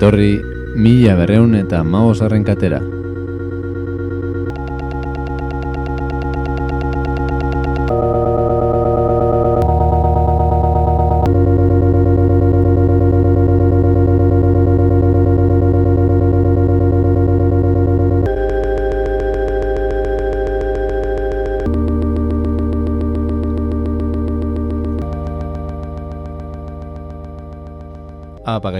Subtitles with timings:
[0.00, 0.40] etorri
[0.80, 2.78] mila berreun eta maozarren katera.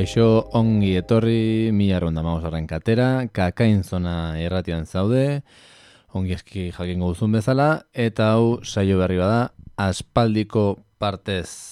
[0.01, 5.43] Apa, gaixo, ongi etorri, mila ronda maus katera, kakain zona erratian zaude,
[6.15, 11.70] ongi eski jakin guzun bezala, eta hau saio berri bada, aspaldiko partez.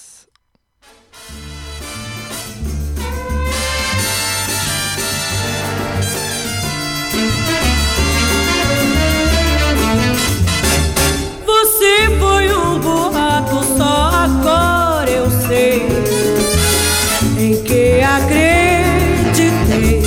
[18.19, 20.03] Acreditei.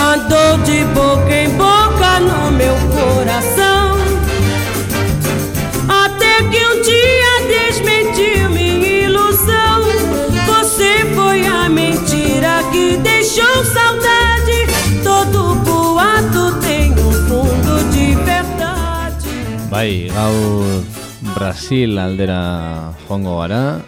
[0.00, 3.98] Andou de boca em boca no meu coração.
[5.88, 9.82] Até que um dia desmentiu minha ilusão.
[10.46, 14.66] Você foi a mentira que deixou saudade.
[15.02, 19.28] Todo boato tem um fundo de verdade.
[19.70, 20.82] Bai, gaur
[21.34, 23.80] Brasil aldera joango gara,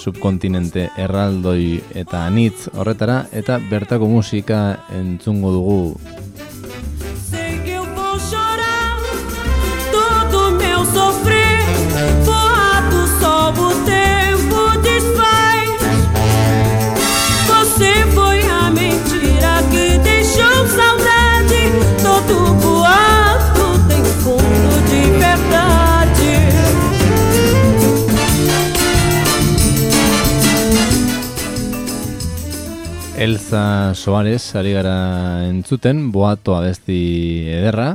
[0.00, 4.60] subkontinente erraldoi eta anitz horretara eta bertako musika
[4.96, 5.80] entzungo dugu
[33.20, 37.90] Elza Soares ari gara entzuten, boato abesti ederra,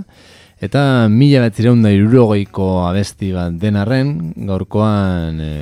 [0.62, 4.12] eta mila batzireun da irurogeiko abesti bat denarren,
[4.46, 5.56] gaurkoan e,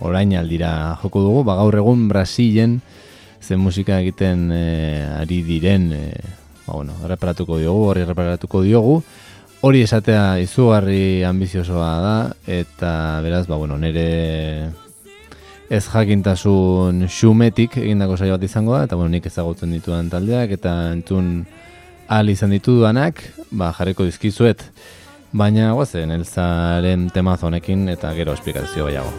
[0.00, 0.72] orain aldira
[1.02, 2.78] joko dugu, ba, gaur egun Brasilen
[3.44, 4.64] zen musika egiten e,
[5.20, 6.06] ari diren, e,
[6.64, 9.02] ba, bueno, reparatuko diogu, hori reparatuko diogu,
[9.68, 12.16] hori esatea izugarri ambiziosoa da,
[12.48, 14.72] eta beraz, ba, bueno, nire
[15.72, 20.72] ez jakintasun xumetik egindako saio bat izango da, eta bueno, nik ezagutzen ditudan taldeak, eta
[20.92, 21.30] entzun
[22.08, 24.66] ahal izan ditudanak, ba, jarriko dizkizuet,
[25.32, 29.14] baina guazen, elzaren temazo honekin eta gero esplikazio baiago.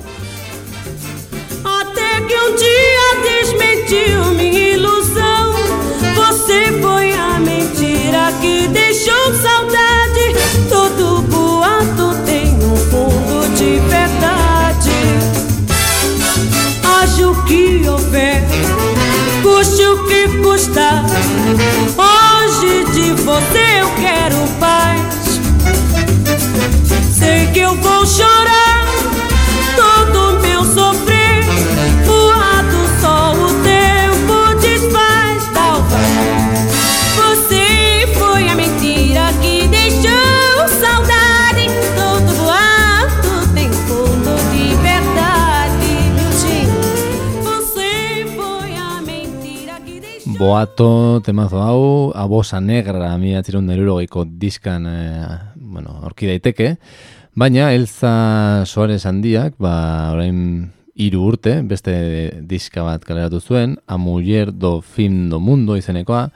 [1.73, 5.53] Até que um dia desmentiu minha ilusão.
[6.21, 9.92] Você foi a mentira que deixou saudade.
[19.63, 21.05] Custe o que custar.
[21.97, 25.39] Hoje de você eu quero paz.
[27.17, 28.62] Sei que eu vou chorar
[50.37, 56.77] Boato temazo hau, abosa negra mila tzirun geiko diskan e, bueno, orki daiteke,
[57.35, 64.51] baina Elza Soares handiak, ba, orain hiru urte, beste diska bat kaleratu zuen, A Muller
[64.51, 66.31] do Fin do Mundo izenekoa,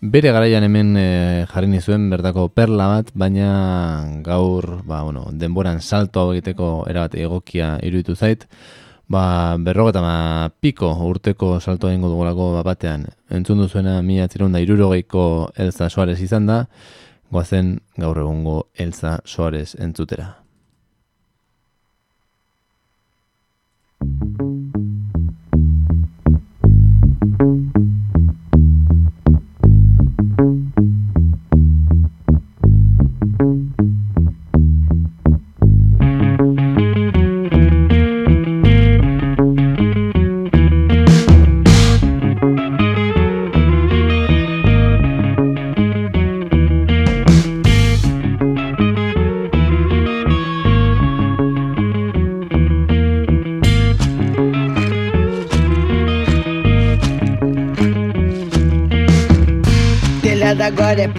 [0.00, 6.20] bere garaian hemen e, jarri nizuen bertako perla bat, baina gaur, ba, bueno, denboran salto
[6.20, 8.46] hau egiteko erabat egokia iruditu zait,
[9.10, 13.08] Ba, berrogeta ma piko urteko salto egingo dugulako bat batean.
[13.34, 15.24] Entzun duzuena mila zirunda irurogeiko
[15.58, 16.60] Elza Soares izan da,
[17.34, 20.36] goazen gaur egungo Elza Soares entzutera.
[27.40, 27.79] Telhado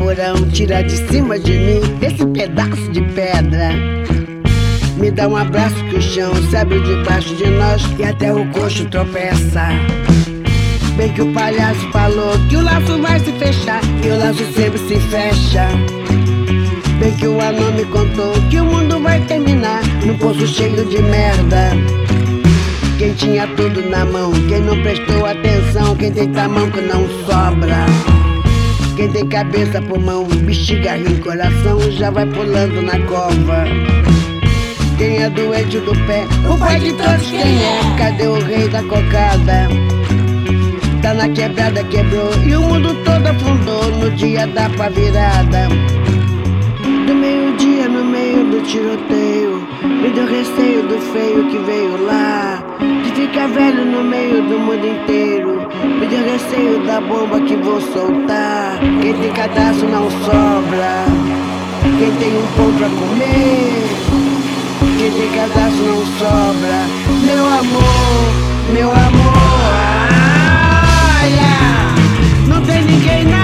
[0.01, 3.69] porão, tira de cima de mim esse pedaço de pedra.
[4.97, 8.43] Me dá um abraço que o chão se abre debaixo de nós e até o
[8.47, 9.67] coxo tropeça.
[10.97, 14.77] Bem que o palhaço falou que o laço vai se fechar E o laço sempre
[14.77, 15.69] se fecha
[16.99, 21.01] Bem que o anão me contou que o mundo vai terminar Num poço cheio de
[21.01, 21.71] merda
[22.99, 27.87] quem tinha tudo na mão, quem não prestou atenção, quem tem tamanho que não sobra.
[29.01, 33.63] Quem tem cabeça, pulmão, bexiga, rim, coração, já vai pulando na cova.
[34.95, 37.97] Quem é doente do pé, o pai de todos quem é?
[37.97, 39.67] Cadê o rei da cocada?
[41.01, 45.67] Tá na quebrada, quebrou e o mundo todo afundou no dia da pá virada.
[47.07, 52.60] Do meio-dia no meio do tiroteio, me deu receio do feio que veio lá.
[53.31, 57.79] De ficar velho no meio do mundo inteiro, me deu receio da bomba que vou
[57.79, 58.77] soltar.
[59.01, 61.05] Quem tem cadastro não sobra,
[61.81, 63.85] quem tem um pão pra comer.
[64.97, 66.85] Quem tem cadastro não sobra,
[67.25, 68.33] meu amor,
[68.73, 69.31] meu amor.
[71.23, 71.53] Olha,
[72.49, 73.40] não tem ninguém na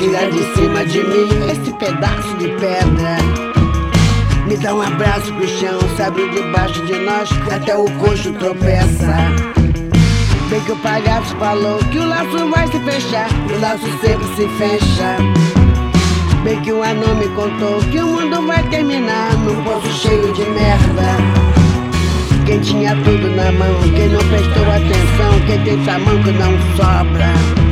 [0.00, 3.16] porão, tira de cima de mim esse pedaço de pedra.
[4.46, 9.14] Me dá um abraço pro chão, se abre debaixo de nós, até o coxo tropeça.
[10.48, 14.48] Bem que o palhaço falou que o laço vai se fechar, o laço sempre se
[14.58, 15.16] fecha.
[16.42, 20.42] Bem que o anão me contou que o mundo vai terminar num poço cheio de
[20.42, 21.60] merda.
[22.46, 27.69] Quem tinha tudo na mão, quem não prestou atenção, quem tem tamanho não sobra.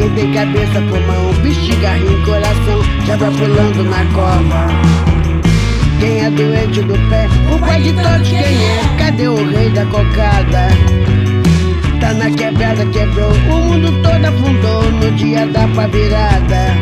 [0.00, 4.66] Quem tem cabeça, pulmão, bexiga, rim, coração, já vai pulando na cova.
[6.00, 8.96] Quem é doente do pé, o pai de todos quem é?
[8.96, 10.68] Cadê o rei da cocada?
[12.00, 16.74] Tá na quebrada, quebrou, o mundo todo afundou no dia da pá virada.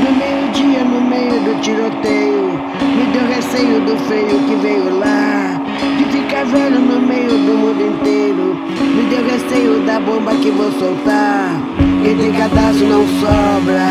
[0.00, 5.60] No meio-dia, no meio do tiroteio, me deu receio do feio que veio lá.
[5.98, 10.70] De ficar velho no meio do mundo inteiro, me deu receio da bomba que vou
[10.78, 11.77] soltar.
[12.08, 13.86] Quem tem cadastro não sobra,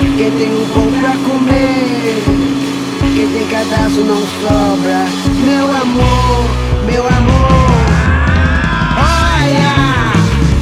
[0.00, 2.24] quem tem um pão pra comer.
[3.14, 5.06] Quem tem cadastro não sobra,
[5.44, 6.44] meu amor,
[6.86, 7.86] meu amor.
[8.98, 10.12] Olha,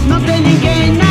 [0.09, 1.08] não tem ninguém na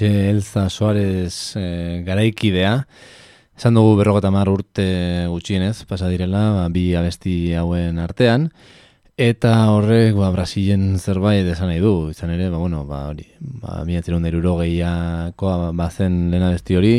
[0.00, 2.86] Hoixe, Elza Suarez e, garaikidea.
[3.56, 8.48] Esan dugu berrogeta mar urte gutxienez, pasa direla, ba, bi abesti hauen artean.
[9.20, 13.26] Eta horrek, ba, Brasilen zerbait esan nahi du, izan ere, ba, bueno, ba, hori,
[13.60, 16.94] ba, miatzen iruro gehiakoa bazen lehen abesti hori,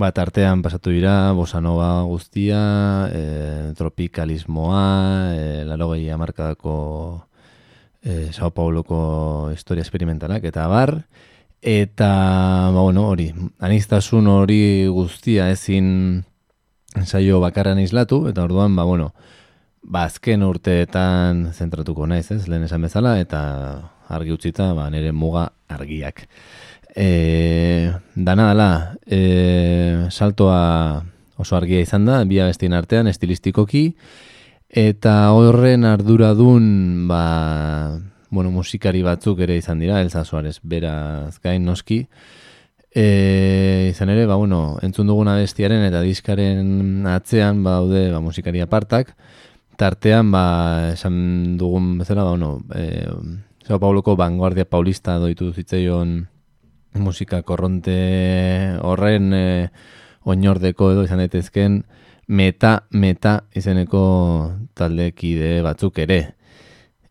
[0.00, 4.88] ba, tartean pasatu dira, bossa nova guztia, e, tropikalismoa,
[5.36, 6.80] e, laro gehi amarkadako
[8.00, 11.02] e, Sao Pauloko historia experimentalak, eta bar,
[11.66, 16.22] eta, ba, bueno, hori, anistasun hori guztia ezin
[17.02, 19.10] saio bakarran islatu, eta orduan, ba, bueno,
[19.82, 23.42] ba, azken urteetan zentratuko naiz, ez, lehen esan bezala, eta
[24.06, 26.28] argi utzita, ba, nire muga argiak.
[26.94, 28.70] E, dana dela,
[29.02, 31.02] e, saltoa
[31.36, 33.88] oso argia izan da, bi abestien artean, estilistikoki,
[34.70, 37.24] eta horren arduradun, ba,
[38.30, 42.06] bueno, musikari batzuk ere izan dira, Elsa Suarez, beraz gain noski.
[42.96, 49.12] E, izan ere, ba, bueno, entzun duguna bestiaren eta diskaren atzean baude ba, musikari apartak.
[49.76, 53.04] Tartean, ba, esan dugun bezala, ba, bueno, e,
[53.66, 56.20] Zeo Pauloko vanguardia paulista doitu zitzaion
[57.02, 57.96] musika korronte
[58.80, 59.46] horren e,
[60.24, 61.82] oinordeko edo izan daitezken
[62.26, 64.02] meta, meta izeneko
[64.74, 66.35] taldekide batzuk ere.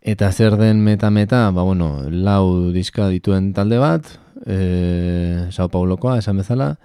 [0.05, 4.05] Eta zer den meta-meta, ba, bueno, lau diska dituen talde bat,
[4.45, 6.75] e, Sao Paulokoa, esan bezala,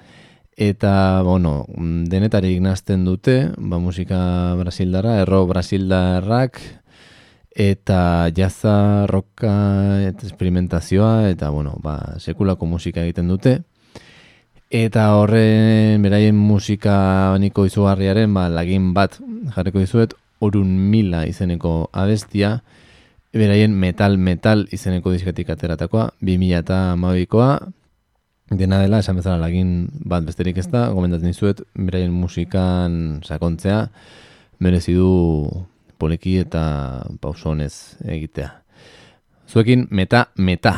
[0.57, 1.67] eta, bueno,
[2.09, 4.23] denetarik nazten dute, ba, musika
[4.57, 6.63] brasildarra, erro brasildarrak,
[7.53, 8.01] eta
[8.33, 9.53] jaza, roka,
[10.09, 13.59] eta experimentazioa, eta, bueno, ba, sekulako musika egiten dute.
[14.73, 19.21] Eta horren, beraien musika baniko izugarriaren, ba, lagin bat
[19.53, 22.63] jarriko dizuet, orun mila izeneko abestia,
[23.33, 27.51] beraien Metal Metal izeneko diskatik ateratakoa, 2008koa,
[28.51, 33.85] dena dela, esan bezala lagin bat besterik ez da, gomendatzen dizuet, beraien musikan sakontzea,
[34.59, 35.11] merezi du
[36.01, 36.65] poleki eta
[37.21, 38.51] pausonez egitea.
[39.51, 40.75] Zuekin meta meta.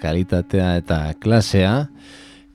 [0.00, 1.88] kalitatea eta klasea.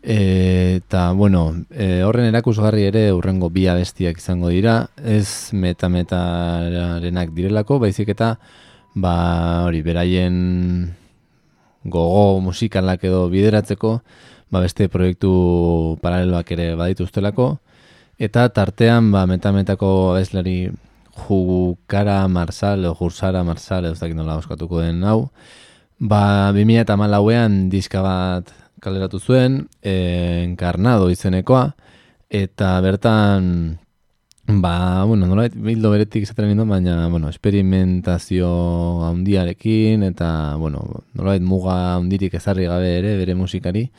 [0.02, 7.78] E, eta, bueno, e, horren erakusgarri ere urrengo bi abestiak izango dira, ez metametarenak direlako,
[7.84, 8.34] baizik eta,
[8.96, 9.14] ba,
[9.68, 10.90] hori, beraien
[11.84, 14.00] gogo musikalak edo bideratzeko,
[14.50, 17.52] ba, beste proiektu paraleloak ere badituztelako,
[18.18, 20.72] eta tartean, ba, metametako abeslari
[21.28, 25.30] jugukara marsal, o jursara marsal, ez dakit nola oskatuko den hau,
[26.02, 28.50] ba, 2000 eta malauean diska bat
[28.82, 31.76] kaleratu zuen, e, enkarnado izenekoa,
[32.34, 33.78] eta bertan,
[34.48, 38.50] ba, bueno, nola bildo beretik izaten ninduen, baina, bueno, experimentazio
[39.12, 43.92] handiarekin, eta, bueno, nola muga handirik ezarri gabe ere bere musikari,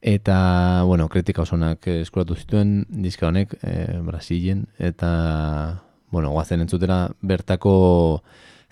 [0.00, 5.82] eta, bueno, kritika osonak eskuratu zituen diska honek, e, Brasilen, eta,
[6.14, 8.22] bueno, guazen entzutera bertako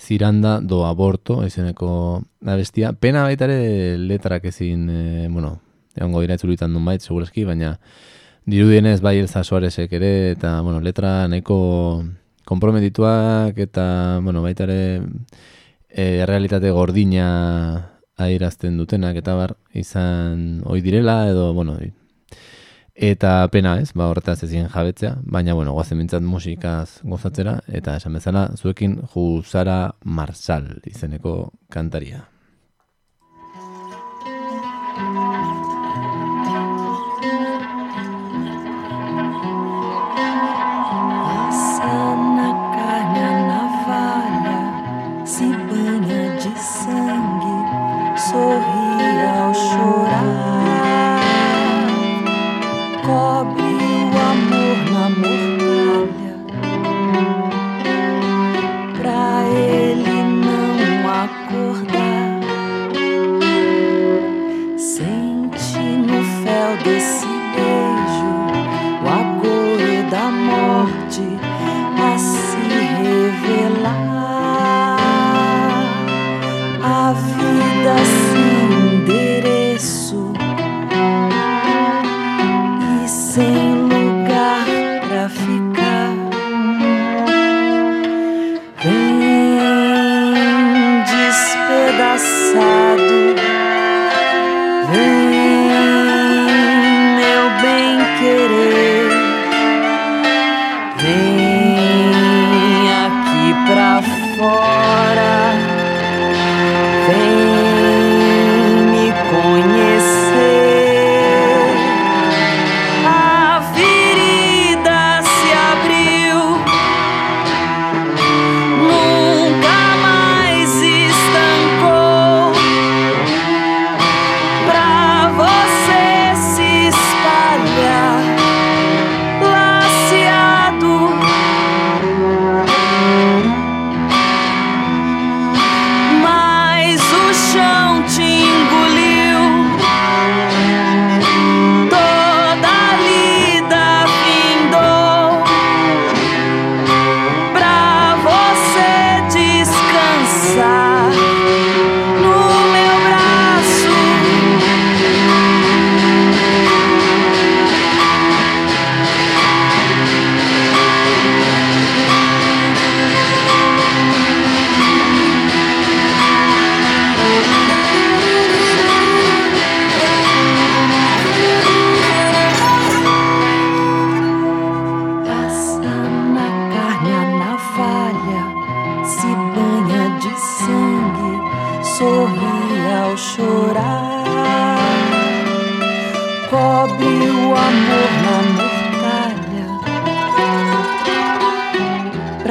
[0.02, 2.92] ziranda do aborto, izeneko abestia.
[2.92, 5.60] Pena baita ere letrak ezin, e, bueno,
[5.94, 7.76] egongo dira etzulitan duen bait, segurazki, baina
[8.50, 11.58] dirudienez bai Elza Suarezek ere, eta, bueno, letra nahiko
[12.48, 13.86] komprometituak, eta,
[14.24, 14.80] bueno, baita ere
[15.88, 17.28] e, realitate gordina
[18.18, 21.78] airazten dutenak, eta bar, izan oi direla, edo, bueno,
[22.94, 28.18] Eta pena ez, ba horretaz ezin jabetzea, baina bueno, guazen bintzat musikaz gozatzera, eta esan
[28.18, 32.28] bezala, zuekin Juzara Marsal izeneko kantaria.
[48.32, 50.01] Sorri ao choro.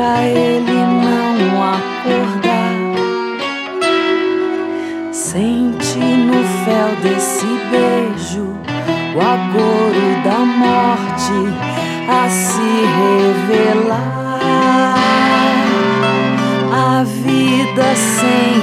[0.02, 2.74] pra ele não acordar.
[5.12, 8.48] Sente no fel desse beijo
[9.14, 11.40] o agouro da morte
[12.10, 12.72] a se
[13.62, 14.10] revelar.
[16.74, 18.61] A vida sem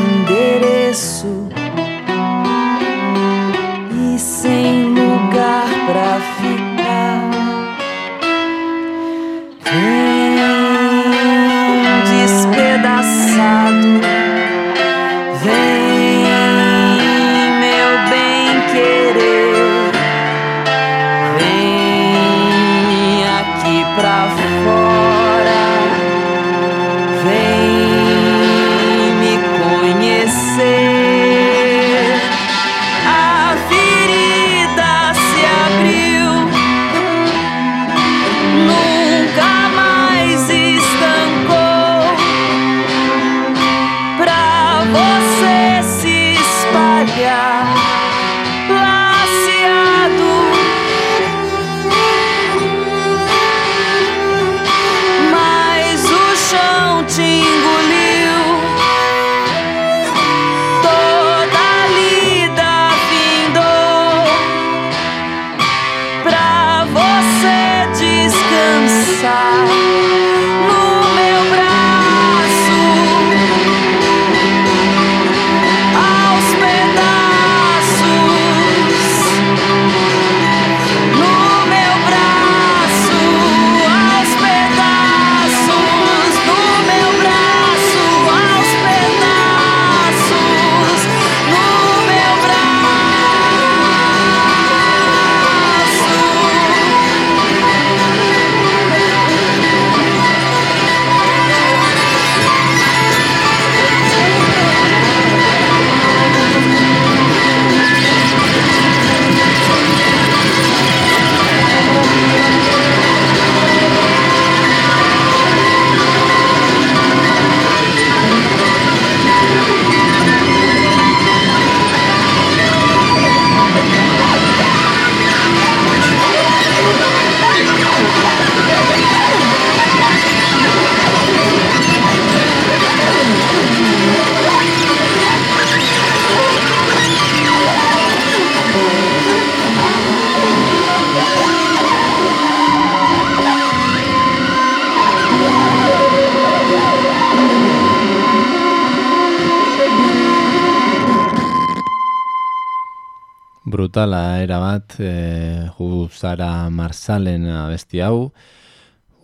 [156.18, 158.32] ju Zara Marsalen abesti hau.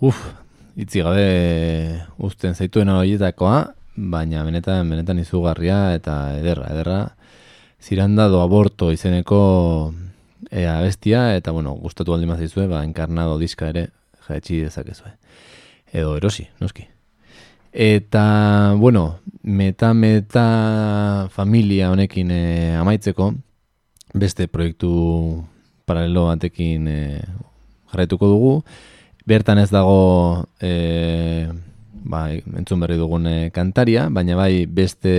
[0.01, 0.19] Uf,
[0.77, 7.15] itzi gabe uzten zaituen horietakoa, baina benetan, benetan izugarria eta ederra, ederra.
[7.81, 9.93] Zirandado aborto izeneko
[10.51, 13.89] e, abestia, eta bueno, gustatu aldi mazizue, ba, enkarnado diska ere,
[14.29, 15.13] jaetxi dezakezue.
[15.93, 16.87] Edo erosi, noski.
[17.73, 22.45] Eta, bueno, meta-meta familia honekin e,
[22.79, 23.35] amaitzeko,
[24.15, 25.45] beste proiektu
[25.87, 27.01] paralelo batekin e,
[27.93, 28.55] jarraituko dugu.
[29.27, 31.49] Bertan ez dago e,
[32.05, 35.15] ba, entzun berri dugun e, kantaria, baina bai beste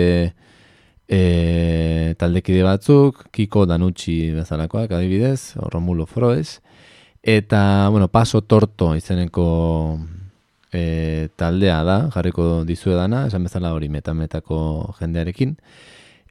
[1.08, 6.62] e, taldekide batzuk, Kiko Danucci bezalakoak adibidez, Romulo Froes,
[7.24, 10.00] eta, bueno, Paso Torto izeneko
[10.72, 15.58] e, taldea da, jarriko dizuedana, esan bezala hori metametako jendearekin,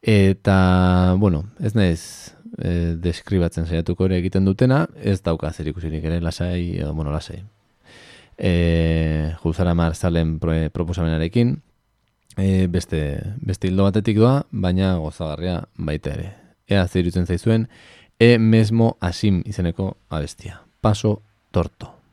[0.02, 6.20] eta, bueno, ez naiz e, deskribatzen saiatuko ere egiten dutena, ez dauka zer ikusirik ere
[6.20, 7.42] lasai, edo, bueno, lasai.
[8.38, 11.56] E, Juzara Marzalen proposamenarekin,
[12.36, 13.02] e, beste,
[13.40, 16.30] beste hildo batetik doa, baina gozagarria baita ere.
[16.66, 17.68] Ea zer zaizuen,
[18.18, 20.62] e mesmo asim izeneko abestia.
[20.80, 22.03] Paso torto.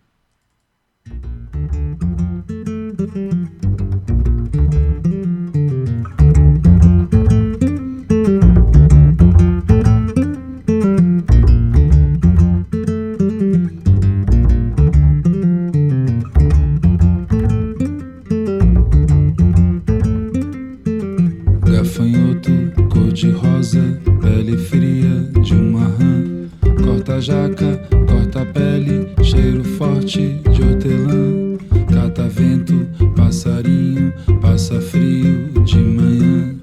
[27.32, 31.58] Jaca, corta a pele, cheiro forte de hortelã.
[31.94, 36.56] Cata vento, passarinho, passa frio de manhã.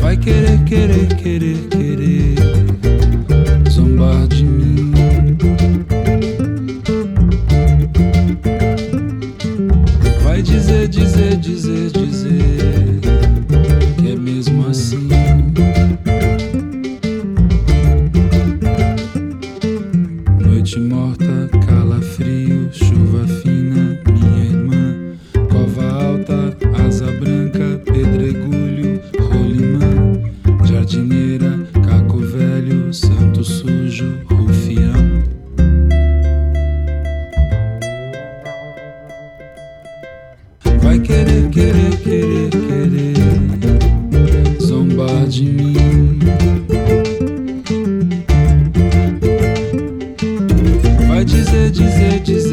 [0.00, 2.09] Vai querer, querer, querer, querer
[51.90, 52.49] dizer, dizer,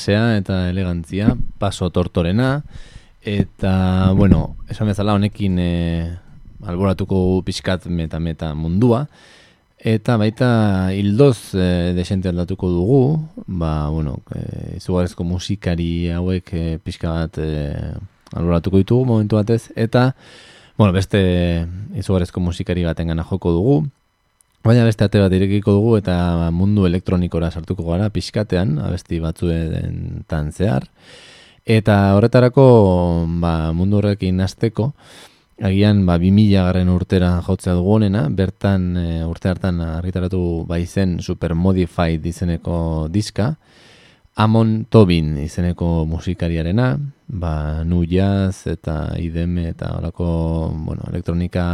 [0.00, 2.62] klasea eta elegantzia, paso tortorena,
[3.20, 6.08] eta, bueno, esan bezala honekin e,
[6.64, 9.08] alboratuko pixkat meta-meta mundua,
[9.76, 13.02] eta baita hildoz e, desente aldatuko dugu,
[13.44, 17.92] ba, bueno, e, izugarrezko musikari hauek e, pixka bat e,
[18.32, 20.14] alboratuko ditugu momentu batez, eta,
[20.78, 21.20] bueno, beste
[21.92, 23.80] izugarrezko musikari baten gana joko dugu,
[24.60, 30.52] Baina beste ate bat irekiko dugu eta mundu elektronikora sartuko gara pixkatean, abesti batzuen tan
[30.52, 30.84] zehar.
[31.64, 32.64] Eta horretarako
[33.40, 34.90] ba, mundu horrekin hasteko
[35.64, 41.18] agian ba, 2000 garren urtera jotzea dugu honena, bertan e, urte hartan argitaratu bai zen
[41.20, 43.54] Super Modified izeneko diska.
[44.40, 46.94] Amon Tobin izeneko musikariarena,
[47.28, 50.28] ba, nu jazz eta IDM eta horako,
[50.86, 51.64] bueno, elektronika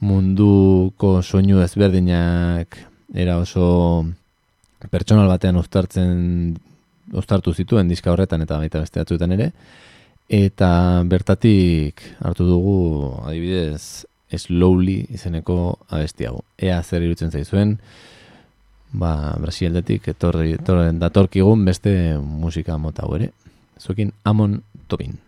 [0.00, 2.78] munduko soinu ezberdinak
[3.14, 4.06] era oso
[4.90, 6.56] pertsonal batean uztartzen
[7.12, 9.50] uztartu zituen diska horretan eta baita beste batzuetan ere
[10.30, 10.70] eta
[11.10, 12.78] bertatik hartu dugu
[13.26, 14.06] adibidez
[14.38, 16.44] Slowly izeneko abesti hau.
[16.58, 17.76] Ea zer irutzen zaizuen,
[18.92, 23.32] ba, Brasildetik etorri, etorri datorkigun beste musika mota ere.
[23.80, 25.18] Zuekin Amon Tobin.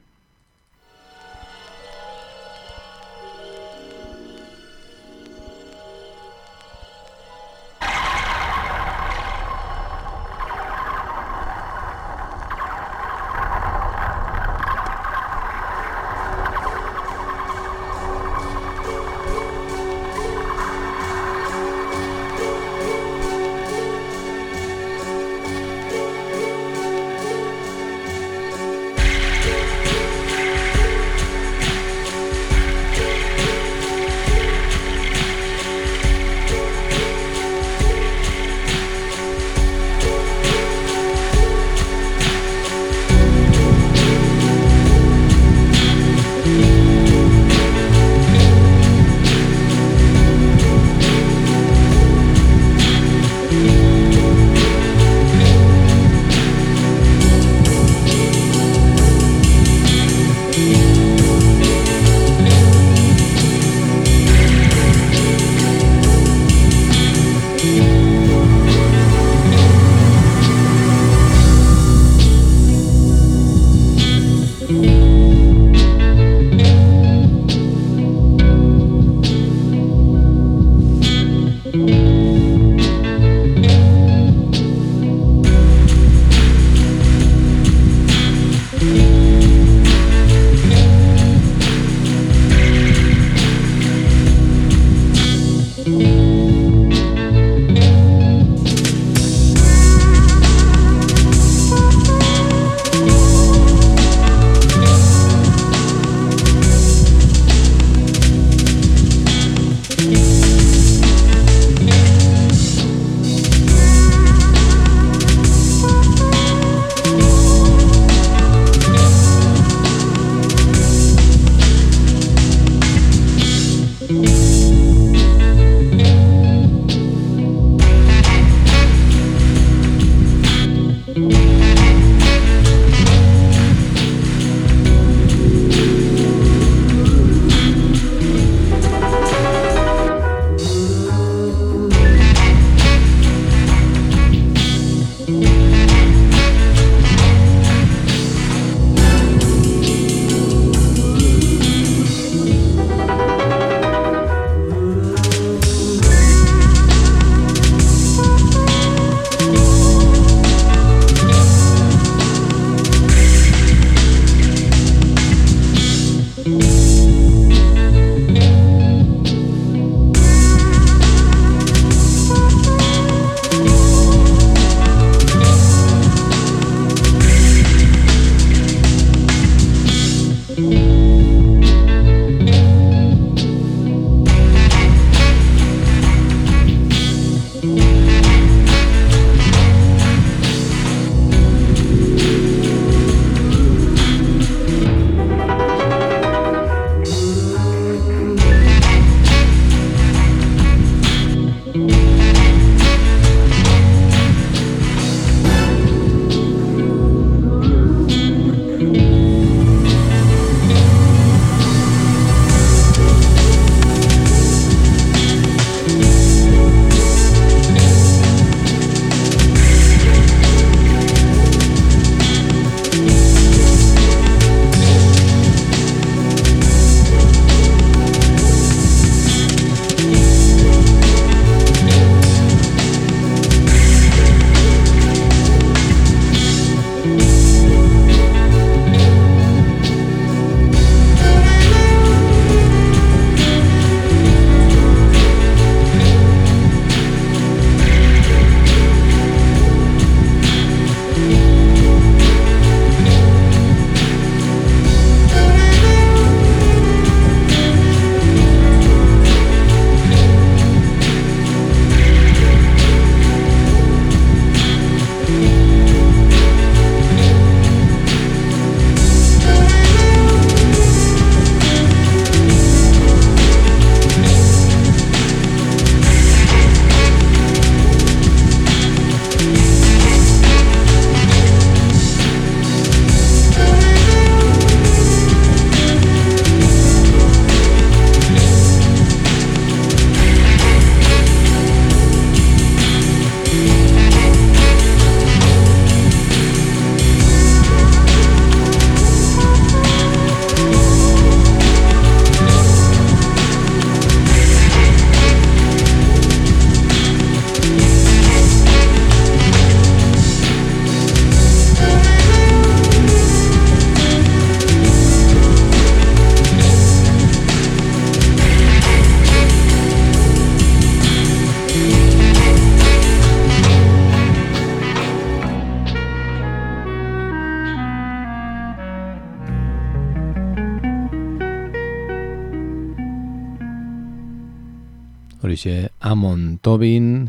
[335.52, 337.28] Horixe, Amon Tobin,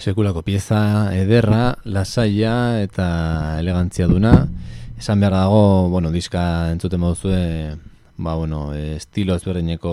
[0.00, 4.46] sekulako pieza, ederra, lasaia eta elegantzia duna.
[4.96, 7.76] Esan behar dago, bueno, diska entzuten moduzue,
[8.16, 9.92] ba, bueno, estilo ezberdineko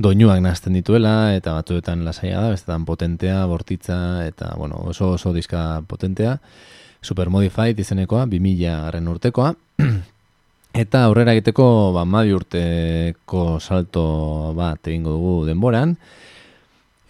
[0.00, 5.82] doinuak nazten dituela, eta batzuetan lasaia da, bestetan potentea, bortitza, eta, bueno, oso oso diska
[5.92, 6.38] potentea.
[7.02, 9.52] Super Modified izenekoa, 2000 garren urtekoa.
[10.72, 15.98] Eta aurrera egiteko ba, madi urteko salto bat egingo dugu denboran.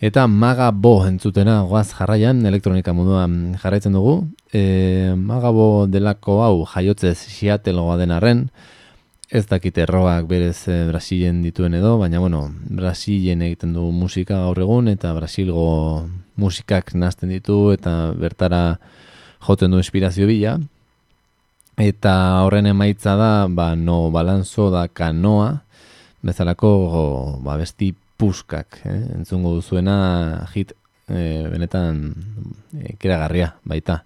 [0.03, 4.17] Eta maga bo entzutena goaz jarraian elektronika munduan jarraitzen dugu.
[4.51, 8.49] E, maga bo delako hau jaiotzez siatelgoa den arren.
[9.31, 14.59] Ez dakite erroak berez e, Brasilen dituen edo, baina bueno, Brasilen egiten du musika gaur
[14.59, 18.81] egun eta Brasilgo musikak nazten ditu eta bertara
[19.47, 20.59] joten du inspirazio bila.
[21.81, 25.63] Eta horren emaitza da, ba, no balanzo da kanoa,
[26.21, 29.01] bezalako ba, besti puskak, eh?
[29.17, 30.75] entzungo duzuena hit
[31.09, 32.13] eh, benetan
[32.77, 34.03] eh, e, kiragarria baita.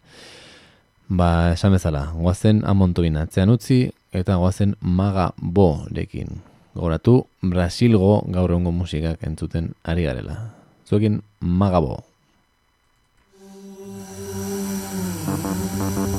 [1.08, 6.40] Ba, esan bezala, goazen amontoin atzean utzi eta goazen maga bo dekin.
[6.76, 10.52] Goratu, Brasilgo gaur egungo musikak entzuten ari garela.
[10.86, 12.04] Zuekin magabo.
[15.26, 16.15] Thank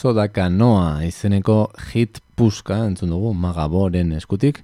[0.00, 4.62] Balanzo da kanoa izeneko hit puska entzun dugu Magaboren eskutik.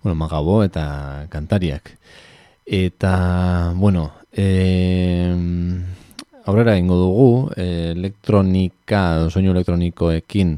[0.00, 1.98] Bueno, Magabo eta kantariak.
[2.64, 5.28] Eta, bueno, e,
[6.46, 10.56] aurrera ingo dugu, eh, elektronika, soinu elektronikoekin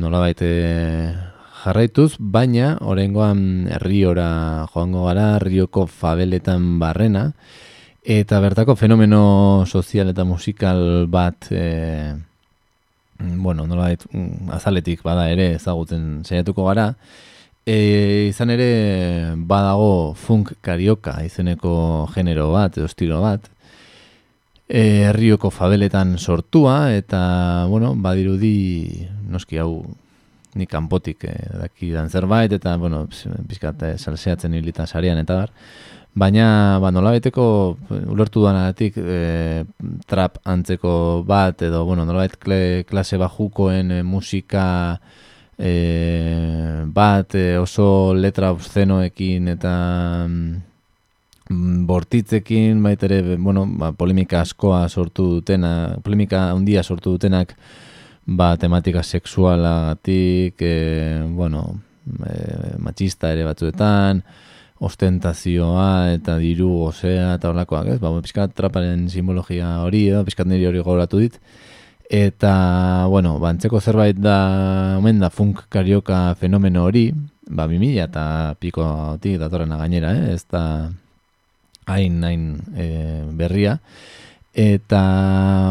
[0.00, 1.12] nolabait e,
[1.60, 7.34] jarraituz, baina orengoan herriora joango gara, rioko fabeletan barrena,
[8.00, 12.29] eta bertako fenomeno sozial eta musikal bat, e,
[13.20, 16.94] bueno, nolabait, mm, azaletik bada ere ezagutzen saiatuko gara,
[17.70, 23.44] E, izan ere badago funk karioka izeneko genero bat, estilo bat.
[24.66, 27.20] E, herrioko fabeletan sortua eta,
[27.68, 29.82] bueno, badirudi noski hau
[30.54, 33.04] ni kanpotik e, daki dan zerbait eta, bueno,
[33.48, 35.54] pizkat e, salseatzen hilita sarian eta bar.
[36.10, 37.44] Baina, ba, nola beteko
[38.10, 39.62] ulertu duanatik e,
[40.10, 42.26] trap antzeko bat edo, bueno, nola
[42.90, 44.98] klase bajukoen e, musika
[45.56, 49.74] e, bat e, oso letra obszenoekin eta
[50.26, 57.54] mm, bortitzekin bait ere bueno, ba, polemika askoa sortu dutena, polemika handia sortu dutenak
[58.26, 61.68] ba, tematika sexualagatik, e, bueno,
[62.26, 64.24] e, machista ere batzuetan,
[64.80, 67.98] ostentazioa eta diru gozea eta horlakoak, ez?
[68.00, 71.36] Ba, pizkat traparen simbologia hori, edo, pizkat niri hori gauratu dit.
[72.10, 77.10] Eta, bueno, bantzeko zerbait da, omen da, funk karioka fenomeno hori,
[77.50, 78.24] ba, bimila eta
[78.58, 80.34] piko hoti datorrena gainera, eh?
[80.34, 80.64] ez da
[81.90, 82.88] hain, hain e,
[83.36, 83.76] berria.
[84.56, 85.02] Eta,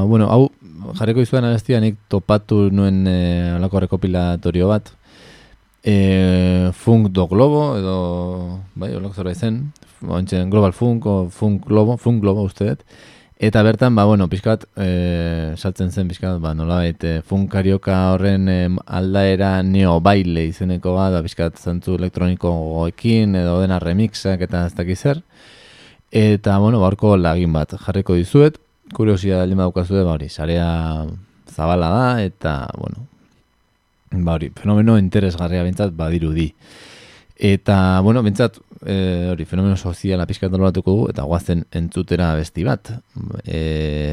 [0.07, 0.47] bueno, hau,
[0.99, 3.19] jarriko izuan abestia nik topatu nuen e,
[3.57, 4.93] alako rekopilatorio bat,
[5.83, 7.95] e, funk do globo, edo,
[8.75, 9.71] bai, olako zerbait zen,
[10.49, 12.83] global funk, o funk globo, funk globo usteet,
[13.39, 18.57] Eta bertan, ba, bueno, pixkat, e, saltzen zen pixkat, ba, nola baita, funkarioka horren e,
[18.83, 24.73] aldaera neo baile izeneko bat, ba, pixkat, zantzu elektroniko goekin, edo dena remixak eta ez
[24.75, 25.21] dakiz zer.
[26.11, 28.59] Eta, bueno, barko lagin bat jarriko dizuet,
[28.91, 30.67] kuriosia da lima daukazu ba, hori, sarea
[31.47, 33.07] zabala da, eta, bueno,
[34.11, 36.49] ba, hori, fenomeno interesgarria bintzat, badiru di.
[37.39, 42.91] Eta, bueno, bintzat, e, hori, fenomeno soziala pixkat nolatuko du, eta guazen entzutera besti bat.
[43.45, 43.59] E,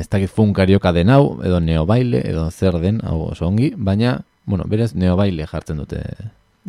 [0.00, 4.68] ez dakit funkarioka den hau, edo neobaile, edo zer den, hau oso ongi, baina, bueno,
[4.70, 6.04] berez, neobaile jartzen dute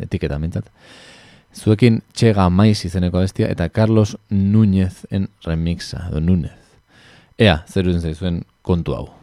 [0.01, 0.71] etiketa, bintzat.
[1.57, 6.57] Zuekin txega maiz izeneko bestia, eta Carlos Núñez en remixa, edo Núñez.
[7.37, 9.16] Ea, zer zaizuen kontu hau.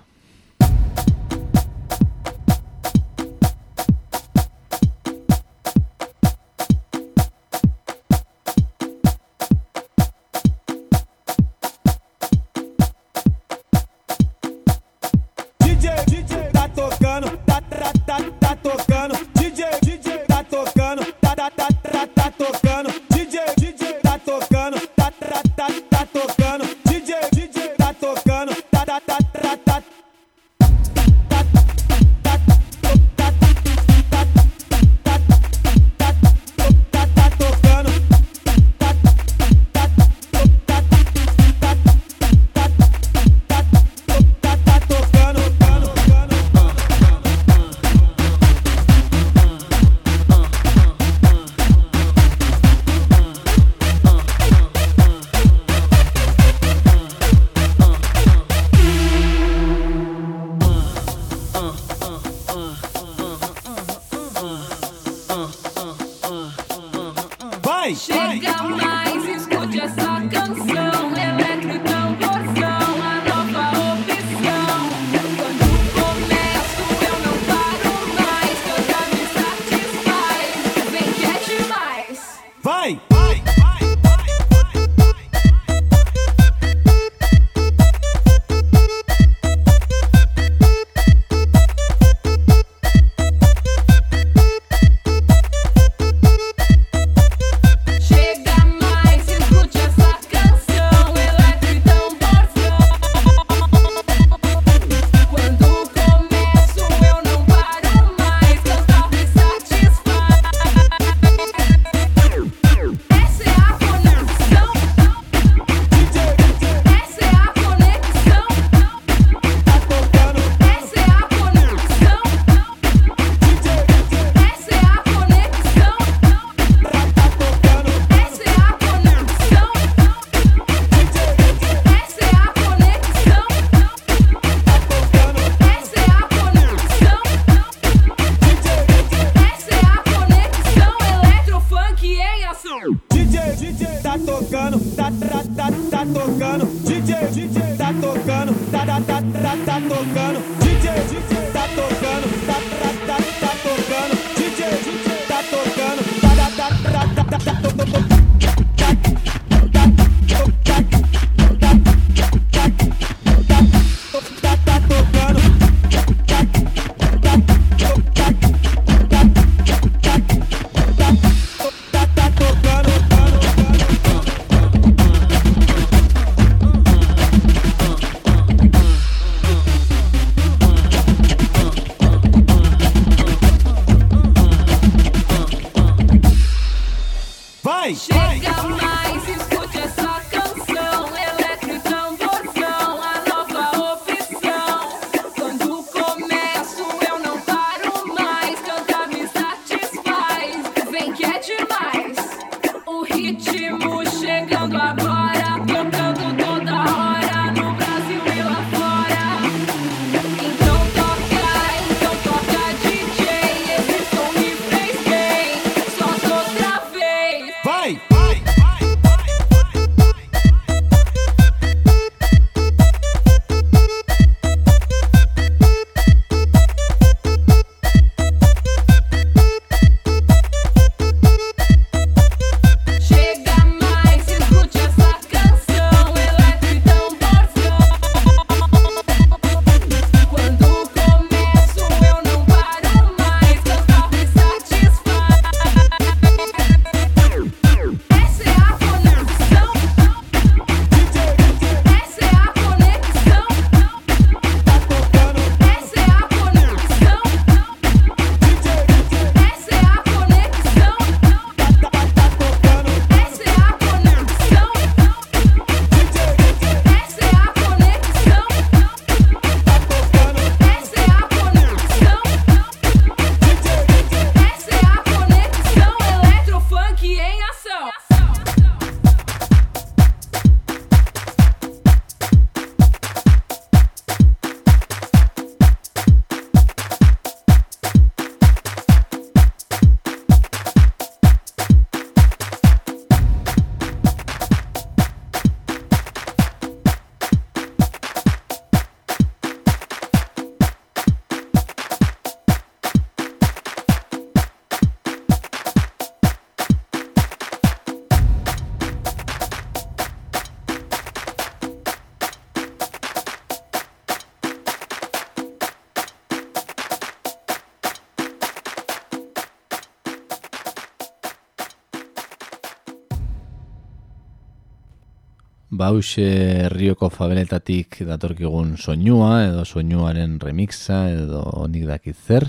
[325.74, 326.24] Bauxe
[326.68, 332.46] herrioko fabeletatik datorkigun soinua, edo soinuaren remixa, edo nik dakit zer.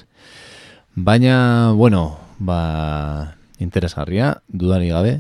[0.94, 5.16] Baina, bueno, ba, interesgarria, dudari gabe.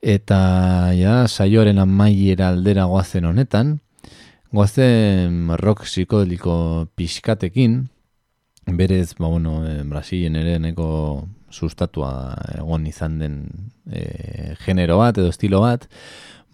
[0.00, 0.38] Eta
[0.96, 3.78] ja, saioaren amaiera aldera goazen honetan,
[4.52, 7.82] goazen rock psikodeliko pixkatekin,
[8.72, 10.88] berez, ba, bueno, eh, Brasilen ere neko
[11.52, 13.34] sustatua egon izan den
[13.92, 15.84] eh, genero bat edo estilo bat,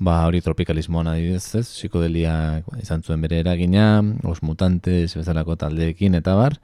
[0.01, 1.67] ba hori tropikalismoan adibidez, ez?
[1.69, 2.33] Psikodelia
[2.81, 6.57] izan zuen bere eragina, os mutantes bezalako taldeekin eta bar.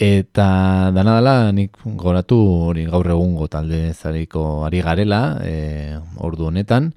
[0.00, 2.38] Eta dana dela nik goratu
[2.70, 6.94] hori gaur egungo talde zariko ari garela, e, ordu honetan,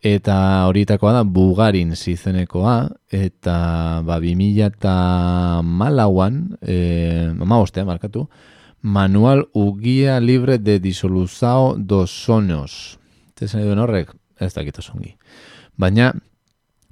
[0.00, 0.36] eta
[0.70, 2.76] horietakoa da Bugarin zizenekoa,
[3.10, 3.56] eta
[4.06, 4.94] ba 2000 eta
[5.66, 8.28] malauan, e, amabostean markatu,
[8.80, 12.96] Manual Uguia Libre de Disoluzao dos Sonos.
[13.36, 14.14] Zesan duen horrek,
[14.46, 15.14] ez dakit oso ongi.
[15.80, 16.12] Baina,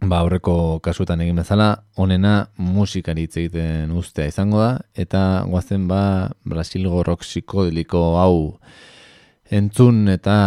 [0.00, 6.02] ba, aurreko kasuetan egin bezala, onena musikari hitz egiten ustea izango da, eta guazen ba,
[6.44, 8.38] Brasilgo rock psikodeliko hau
[9.50, 10.38] entzun eta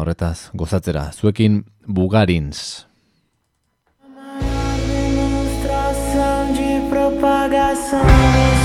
[0.00, 1.10] horretaz gozatzera.
[1.12, 2.84] Zuekin Bugarins.
[6.90, 8.55] Propagação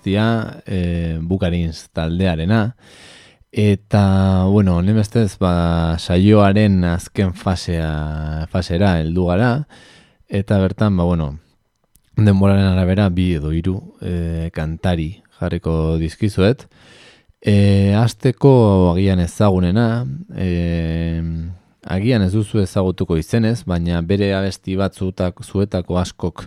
[0.00, 2.76] abestia, e, Bukarins taldearena,
[3.52, 9.66] eta, bueno, nemestez, ba, saioaren azken fasea, fasera heldu gara,
[10.28, 11.38] eta bertan, ba, bueno,
[12.16, 16.68] denboraren arabera bi edo hiru e, kantari jarriko dizkizuet.
[17.40, 21.32] E, azteko agian ezagunena, e,
[21.84, 26.46] agian ez duzu ezagutuko izenez, baina bere abesti bat zuetak, zuetako askok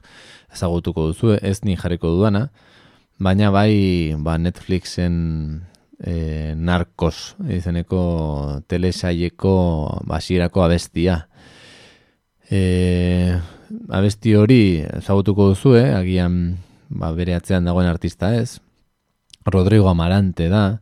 [0.53, 2.49] ezagutuko duzu, ez ni jarriko dudana,
[3.19, 5.63] baina bai ba Netflixen
[5.99, 11.27] e, narkos izeneko telesaieko basierako abestia.
[12.49, 13.39] E,
[13.89, 16.57] abesti hori ezagutuko duzu, agian
[16.89, 18.59] ba, bere atzean dagoen artista ez,
[19.45, 20.81] Rodrigo Amarante da,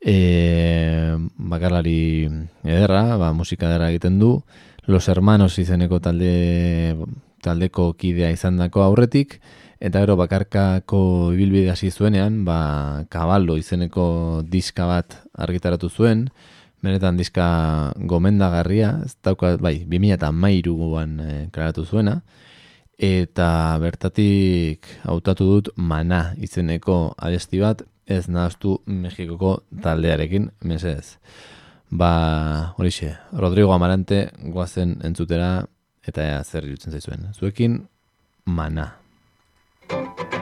[0.00, 2.28] e, bakarlari
[2.64, 4.42] ederra, ba, musika ederra egiten du,
[4.86, 6.96] Los Hermanos izeneko talde,
[7.42, 9.38] taldeko kidea izan dako aurretik,
[9.82, 14.06] eta gero bakarkako ibilbide hasi zuenean, ba, Caballo izeneko
[14.46, 16.28] diska bat argitaratu zuen,
[16.82, 17.46] benetan diska
[17.98, 22.20] gomendagarria, ez dauka, bai, 2000 eta mairuan e, klaratu zuena,
[23.02, 23.48] eta
[23.82, 31.18] bertatik hautatu dut mana izeneko abesti bat, ez nahaztu Mexikoko taldearekin, mesez.
[31.90, 35.66] Ba, horixe, Rodrigo Amarante guazen entzutera
[36.06, 37.30] eta ea, zer irutzen zaizuen.
[37.34, 37.80] Zuekin,
[38.46, 39.01] mana.
[39.88, 40.41] Thank you.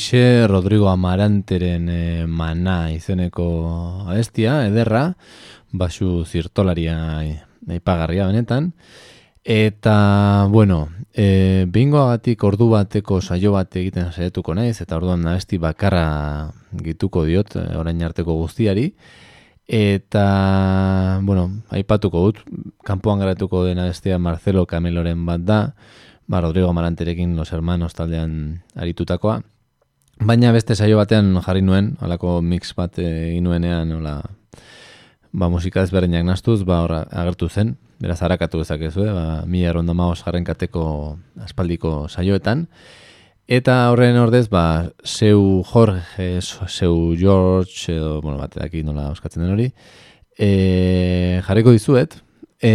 [0.00, 5.18] Horixe Rodrigo Amaranteren e, mana izeneko abestia, ederra,
[5.76, 6.94] basu zirtolaria
[7.68, 8.70] aipagarria benetan.
[9.44, 16.48] Eta, bueno, e, bingoagatik ordu bateko saio bat egiten saiatuko naiz, eta orduan abesti bakarra
[16.80, 18.94] gituko diot, e, orain arteko guztiari.
[19.68, 20.26] Eta,
[21.28, 22.42] bueno, aipatuko dut,
[22.88, 25.62] kanpoan garatuko den abestia Marcelo Cameloren bat da,
[26.26, 29.42] ba, Rodrigo Amaranterekin Los Hermanos taldean aritutakoa.
[30.20, 34.18] Baina beste saio batean jarri nuen, holako mix bat egin nuenean, hola,
[35.32, 39.14] ba, musika ezberdinak nastuz, ba, horra, agertu zen, beraz harakatu dezakezu, eh?
[39.16, 42.66] ba, mila maoz jarren kateko aspaldiko saioetan.
[43.50, 49.52] Eta horren ordez, ba, zeu Jorge, zeu George, edo, bueno, bat edaki nola euskatzen den
[49.56, 49.70] hori,
[50.38, 52.20] e, jarriko dizuet,
[52.62, 52.74] e,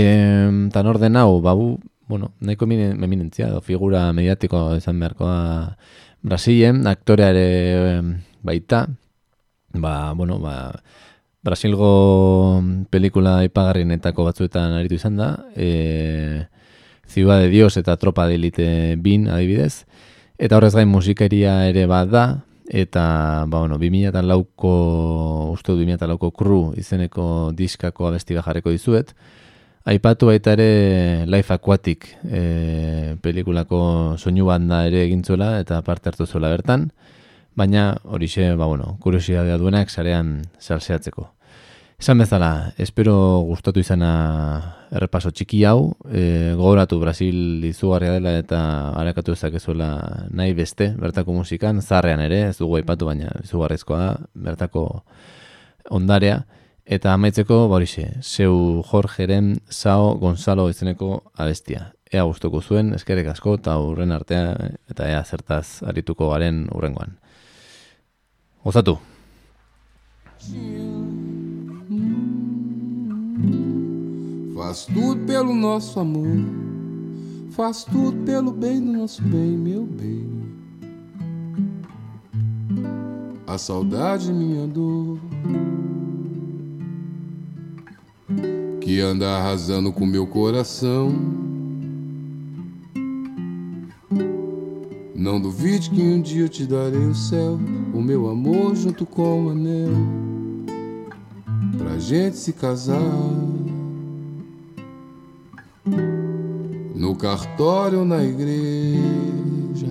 [0.74, 1.78] tan orden hau, ba, bu-
[2.10, 5.78] bueno, nahiko eminen- eminentzia, edo figura mediatiko izan beharko da
[6.26, 8.07] Brasilen, aktorea ere em,
[8.41, 8.88] baita,
[9.78, 10.73] ba, bueno, ba,
[11.45, 16.47] Brasilgo pelikula ipagarrienetako batzuetan aritu izan da, e,
[17.05, 19.86] Ciudad de Dios eta Tropa de Elite bin adibidez,
[20.41, 22.26] eta horrez gain musikeria ere bat da,
[22.73, 24.73] eta, ba, bueno, 2004ko,
[25.53, 29.13] uste dut 2004ko Crew izeneko diskako abesti bat jarriko dizuet,
[29.86, 36.26] Aipatu baita ere Life Aquatic e, pelikulako soinu banda ere egin zuela eta parte hartu
[36.26, 36.88] zuela bertan,
[37.54, 41.28] baina horixe, ba bueno, kuriosidadea duenak sarean salseatzeko.
[42.02, 43.14] Esan bezala, espero
[43.46, 44.10] gustatu izana
[44.90, 48.60] errepaso txiki hau, e, gogoratu Brasil izugarria dela eta
[48.98, 49.92] arakatu ezakezuela
[50.34, 54.12] nahi beste, bertako musikan, zarrean ere, ez dugu aipatu baina izugarrizkoa da,
[54.50, 54.90] bertako
[55.94, 56.42] ondarea,
[56.86, 61.92] eta amaitzeko, ba horixe, zeu Jorgeren Sao Gonzalo izeneko abestia.
[62.14, 64.54] Ea gustuko zuen, eskerrik asko, eta urren artea,
[64.90, 67.18] eta ea zertaz arituko garen urrengoan.
[68.64, 69.00] Gozatu!
[74.56, 76.38] Faz tudo pelo nosso amor.
[77.52, 80.30] Faz tudo pelo bem do nosso bem, meu bem.
[83.48, 85.20] A saudade, minha dor.
[88.86, 91.12] Que anda arrasando com meu coração.
[95.16, 97.60] Não duvide que um dia eu te darei o céu,
[97.96, 99.90] o meu amor junto com o anel,
[101.80, 103.02] pra gente se casar.
[106.94, 109.88] No cartório ou na igreja.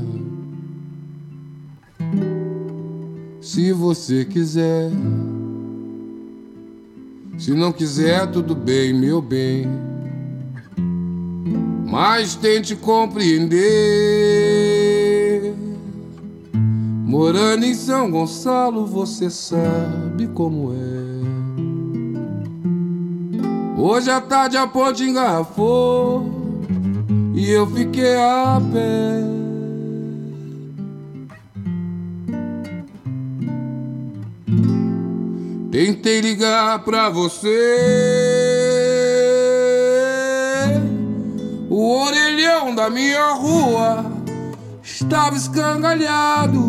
[3.41, 4.93] Se você quiser.
[7.45, 9.69] Se não quiser, tudo bem, meu bem.
[11.85, 13.61] Mas tente compreender.
[17.05, 21.05] Morando em São Gonçalo, você sabe como é.
[23.79, 26.25] Hoje à tarde a ponte engarrafou
[27.35, 29.44] e eu fiquei a pé.
[35.75, 37.49] Tentei ligar pra você,
[41.69, 44.07] o orelhão da minha rua
[44.81, 46.61] estava escangalhado.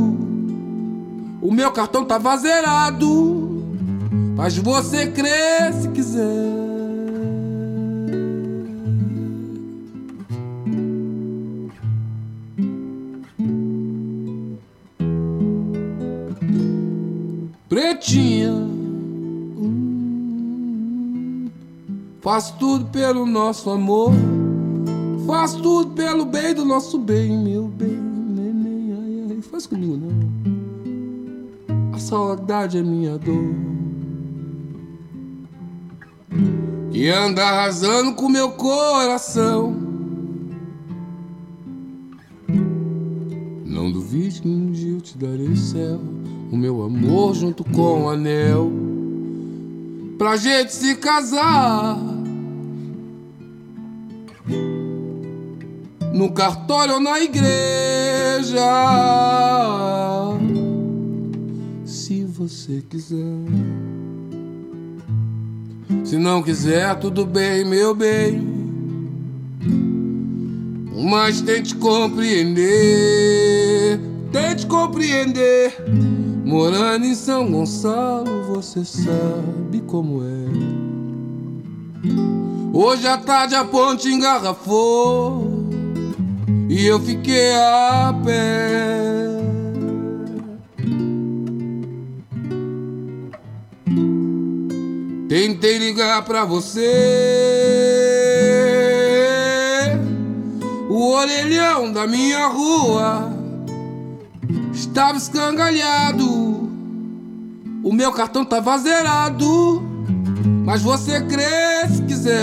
[1.40, 3.64] O meu cartão tava zerado,
[4.36, 6.66] mas você crê se quiser.
[17.70, 18.75] Pretinha,
[22.26, 24.12] faz tudo pelo nosso amor,
[25.28, 30.10] faz tudo pelo bem do nosso bem, meu bem, neném, ai, ai, faz comigo não.
[31.94, 33.54] A saudade é minha dor.
[36.92, 39.76] Que anda arrasando com meu coração.
[43.64, 46.00] Não duvide que um dia eu te darei o céu,
[46.52, 48.72] o meu amor junto com o anel,
[50.18, 51.98] pra gente se casar.
[56.14, 58.62] No cartório ou na igreja,
[61.86, 63.46] se você quiser.
[66.06, 68.56] Se não quiser, tudo bem, meu bem.
[71.10, 72.64] Mas tente compreender,
[74.32, 75.76] tente compreender.
[76.46, 80.46] Morando em São Gonçalo, você sabe como é.
[82.72, 85.68] Hoje à tarde a ponte engarrafou
[86.70, 89.16] e eu fiquei a pé.
[95.28, 96.80] Tentei ligar pra você,
[100.90, 103.34] o orelhão da minha rua
[104.72, 106.65] estava escangalhado.
[107.86, 109.80] O meu cartão tava zerado,
[110.66, 112.34] mas você crê se quiser.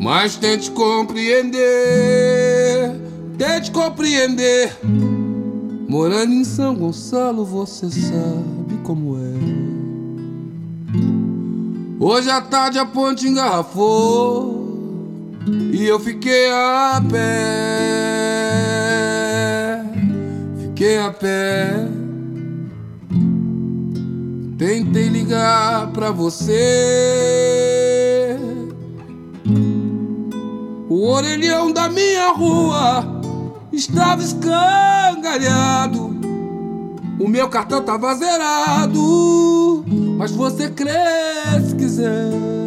[0.00, 1.60] Mas tente compreender,
[3.38, 4.76] tente compreender.
[5.88, 9.34] Morando em São Gonçalo, você sabe como é.
[12.00, 14.61] Hoje à tarde a ponte engarrafou
[15.46, 17.82] e eu fiquei a pé.
[20.60, 21.88] Fiquei a pé.
[24.58, 26.48] Tentei ligar pra você.
[30.88, 33.04] O orelhão da minha rua
[33.72, 36.12] estava escangalhado.
[37.18, 39.84] O meu cartão tava zerado.
[40.16, 40.92] Mas você crê
[41.66, 42.61] se quiser.